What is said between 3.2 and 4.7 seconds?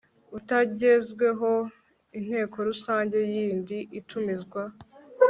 yindi itumizwa